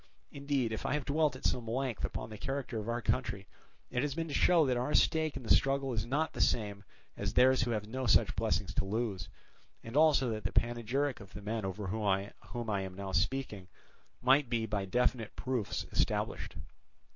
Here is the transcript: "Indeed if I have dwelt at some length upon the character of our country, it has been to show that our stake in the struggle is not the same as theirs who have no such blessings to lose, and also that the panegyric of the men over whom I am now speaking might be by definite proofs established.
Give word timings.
"Indeed 0.31 0.71
if 0.71 0.83
I 0.83 0.93
have 0.95 1.05
dwelt 1.05 1.35
at 1.35 1.45
some 1.45 1.67
length 1.67 2.03
upon 2.03 2.31
the 2.31 2.37
character 2.39 2.79
of 2.79 2.89
our 2.89 3.03
country, 3.03 3.45
it 3.91 4.01
has 4.01 4.15
been 4.15 4.27
to 4.29 4.33
show 4.33 4.65
that 4.65 4.75
our 4.75 4.95
stake 4.95 5.37
in 5.37 5.43
the 5.43 5.53
struggle 5.53 5.93
is 5.93 6.07
not 6.07 6.33
the 6.33 6.41
same 6.41 6.83
as 7.15 7.35
theirs 7.35 7.61
who 7.61 7.69
have 7.69 7.85
no 7.87 8.07
such 8.07 8.35
blessings 8.35 8.73
to 8.73 8.83
lose, 8.85 9.29
and 9.83 9.95
also 9.95 10.31
that 10.31 10.43
the 10.43 10.51
panegyric 10.51 11.19
of 11.19 11.33
the 11.33 11.41
men 11.43 11.65
over 11.65 11.85
whom 11.85 12.03
I 12.71 12.81
am 12.81 12.95
now 12.95 13.11
speaking 13.11 13.67
might 14.23 14.49
be 14.49 14.65
by 14.65 14.85
definite 14.85 15.35
proofs 15.35 15.85
established. 15.91 16.55